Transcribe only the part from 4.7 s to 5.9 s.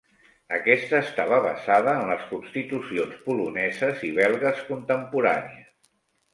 contemporànies.